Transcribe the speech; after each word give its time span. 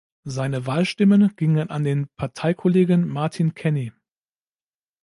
Seine 0.23 0.65
Wahlstimmen 0.65 1.35
gingen 1.35 1.69
an 1.69 1.83
den 1.83 2.07
Parteikollegen 2.17 3.07
Martin 3.07 3.53
Kenny. 3.53 3.91